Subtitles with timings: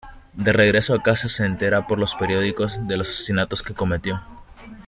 [0.33, 4.19] De regreso a casa se entera por los periódicos de los asesinatos que cometió.